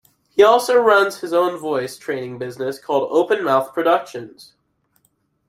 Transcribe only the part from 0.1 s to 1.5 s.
He also runs his